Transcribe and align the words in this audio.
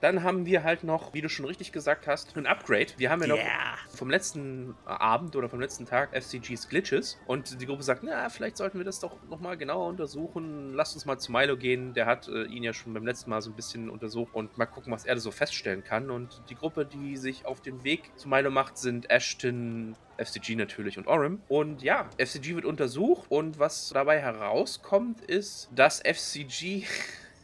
Dann 0.00 0.22
haben 0.22 0.46
wir 0.46 0.62
halt 0.62 0.82
noch, 0.82 1.12
wie 1.12 1.20
du 1.20 1.28
schon 1.28 1.44
richtig 1.44 1.72
gesagt 1.72 2.06
hast, 2.06 2.36
ein 2.36 2.46
Upgrade. 2.46 2.86
Wir 2.96 3.10
haben 3.10 3.20
ja 3.20 3.28
noch 3.28 3.36
Yeah. 3.36 3.76
vom 3.94 4.08
letzten 4.08 4.74
Abend 4.86 5.36
oder 5.36 5.48
vom 5.48 5.60
letzten 5.60 5.84
Tag 5.84 6.10
FCG's 6.14 6.68
Glitches 6.68 7.18
und 7.26 7.60
die 7.60 7.66
Gruppe 7.66 7.82
sagt, 7.82 8.02
na, 8.02 8.28
vielleicht 8.30 8.56
sollten 8.56 8.78
wir 8.78 8.84
das 8.84 9.00
doch 9.00 9.18
nochmal 9.28 9.58
genauer 9.58 9.88
untersuchen. 9.88 10.72
Lasst 10.74 10.94
uns 10.94 11.04
mal 11.04 11.18
zu 11.18 11.32
Milo 11.32 11.56
gehen. 11.56 11.92
Der 11.92 12.06
hat 12.06 12.28
äh, 12.28 12.44
ihn 12.44 12.62
ja 12.62 12.72
schon 12.72 12.94
beim 12.94 13.06
letzten 13.06 13.30
Mal 13.30 13.42
so 13.42 13.50
ein 13.50 13.56
bisschen 13.56 13.90
untersucht 13.90 14.34
und 14.34 14.56
mal 14.56 14.66
gucken, 14.66 14.92
was 14.92 15.04
er 15.04 15.14
da 15.14 15.20
so 15.20 15.30
feststellen 15.30 15.84
kann. 15.84 16.10
Und 16.10 16.42
die 16.48 16.54
Gruppe, 16.54 16.86
die 16.86 17.16
sich 17.16 17.44
auf 17.44 17.60
den 17.60 17.84
Weg 17.84 18.10
zu 18.16 18.28
Milo 18.28 18.50
macht, 18.50 18.78
sind 18.78 19.10
Ashton, 19.10 19.96
FCG 20.16 20.56
natürlich 20.56 20.96
und 20.96 21.06
Orim. 21.08 21.40
Und 21.48 21.82
ja, 21.82 22.08
FCG 22.16 22.54
wird 22.54 22.64
untersucht 22.64 23.30
und 23.30 23.58
was 23.58 23.90
dabei 23.92 24.18
herauskommt, 24.20 25.20
ist, 25.20 25.68
dass 25.74 26.00
FCG 26.00 26.84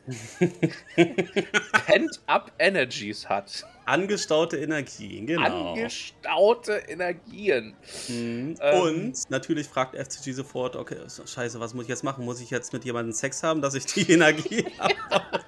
Pent-Up 1.87 2.51
Energies 2.59 3.29
hat. 3.29 3.65
Angestaute 3.85 4.57
Energien, 4.57 5.27
genau. 5.27 5.73
Angestaute 5.73 6.83
Energien. 6.89 7.77
Mhm. 8.09 8.57
Ähm. 8.61 8.81
Und 8.81 9.31
natürlich 9.31 9.69
fragt 9.69 9.95
FCG 9.95 10.33
sofort, 10.33 10.75
okay, 10.75 10.99
scheiße, 11.07 11.61
was 11.61 11.75
muss 11.75 11.85
ich 11.85 11.89
jetzt 11.89 12.03
machen? 12.03 12.25
Muss 12.25 12.41
ich 12.41 12.51
jetzt 12.51 12.73
mit 12.73 12.85
jemandem 12.85 13.13
Sex 13.13 13.45
haben, 13.45 13.63
dass 13.63 13.75
ich 13.75 13.87
die 13.87 14.11
Energie 14.13 14.67
habe? 14.81 15.45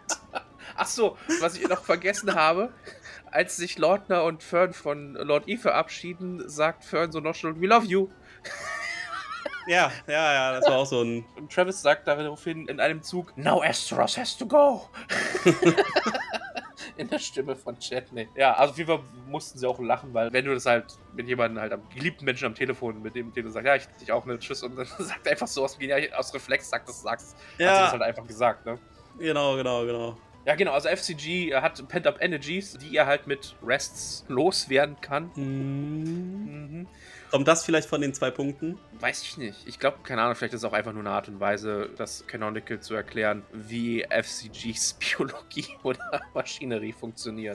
Ach 0.77 0.87
so, 0.87 1.17
was 1.41 1.57
ich 1.57 1.69
noch 1.69 1.83
vergessen 1.83 2.33
habe, 2.37 2.73
als 3.33 3.57
sich 3.57 3.77
Lordner 3.77 4.23
und 4.23 4.45
Fern 4.45 4.73
von 4.73 5.15
Lord 5.15 5.49
E 5.49 5.57
verabschieden, 5.57 6.49
sagt 6.49 6.85
Fern 6.85 7.11
so 7.11 7.19
noch 7.19 7.35
schon, 7.35 7.61
we 7.61 7.67
love 7.67 7.85
you. 7.85 8.09
ja, 9.67 9.91
ja, 10.07 10.33
ja, 10.33 10.53
das 10.53 10.69
war 10.69 10.79
auch 10.79 10.87
so 10.87 11.03
ein. 11.03 11.25
Und 11.37 11.53
Travis 11.53 11.81
sagt 11.83 12.07
daraufhin 12.07 12.67
in 12.69 12.81
einem 12.81 13.03
Zug, 13.03 13.37
now 13.37 13.63
Asteros 13.63 14.17
has 14.17 14.37
to 14.37 14.47
go. 14.47 14.89
in 16.97 17.09
der 17.09 17.19
Stimme 17.19 17.57
von 17.57 17.79
Chetney. 17.79 18.29
Ja, 18.35 18.55
also 18.55 18.73
auf 18.73 18.79
jeden 18.79 18.89
Fall 18.89 19.05
mussten 19.27 19.59
sie 19.59 19.67
auch 19.67 19.79
lachen, 19.81 20.13
weil 20.13 20.33
wenn 20.33 20.45
du 20.45 20.53
das 20.53 20.67
halt 20.67 20.99
mit 21.15 21.29
jemandem 21.29 21.61
halt 21.61 21.73
am 21.73 21.89
geliebten 21.95 22.25
Menschen 22.25 22.47
am 22.47 22.55
Telefon, 22.55 23.01
mit 23.03 23.15
dem, 23.15 23.27
mit 23.27 23.37
dem 23.37 23.47
du 23.47 23.51
sagst, 23.53 23.67
ja, 23.67 23.77
ich 23.77 23.87
dich 24.01 24.13
auch, 24.13 24.27
ne, 24.27 24.39
tschüss, 24.39 24.63
und 24.63 24.77
dann 24.77 24.87
sagt 24.99 25.27
er 25.27 25.33
einfach 25.33 25.47
so 25.47 25.65
aus, 25.65 25.77
ja, 25.81 25.97
aus 26.17 26.35
Reflex, 26.35 26.69
sagt, 26.69 26.89
dass 26.89 26.99
du 26.99 27.05
sagst, 27.05 27.37
hat 27.37 27.43
sie 27.59 27.65
das 27.65 27.77
Ja, 27.77 27.91
halt 27.93 28.03
einfach 28.03 28.27
gesagt, 28.27 28.67
ne? 28.67 28.79
genau, 29.19 29.57
genau, 29.57 29.85
genau. 29.85 30.17
Ja, 30.45 30.55
genau, 30.55 30.73
also 30.73 30.89
FCG 30.89 31.55
hat 31.57 31.87
Pent-Up 31.89 32.23
Energies, 32.23 32.73
die 32.79 32.97
er 32.97 33.07
halt 33.07 33.27
mit 33.27 33.55
Rests 33.63 34.25
loswerden 34.29 34.97
kann. 35.01 35.31
Mhm. 35.35 36.45
Mhm. 36.47 36.78
Kommt 37.31 37.47
das 37.47 37.63
vielleicht 37.63 37.89
von 37.89 38.01
den 38.01 38.15
zwei 38.15 38.31
Punkten? 38.31 38.79
Weiß 39.01 39.23
ich 39.23 39.37
nicht. 39.37 39.59
Ich 39.67 39.79
glaube, 39.79 39.99
keine 40.03 40.23
Ahnung, 40.23 40.35
vielleicht 40.35 40.55
ist 40.55 40.63
es 40.63 40.65
auch 40.65 40.73
einfach 40.73 40.93
nur 40.93 41.03
eine 41.03 41.11
Art 41.11 41.29
und 41.29 41.41
Weise, 41.41 41.91
das 41.97 42.27
Canonical 42.27 42.81
zu 42.81 42.95
erklären, 42.95 43.43
wie 43.53 44.03
FCGs 44.09 44.95
Biologie 44.99 45.67
oder 45.83 46.23
Maschinerie 46.33 46.93
funktioniert. 46.93 47.47